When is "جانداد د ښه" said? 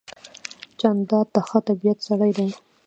0.79-1.59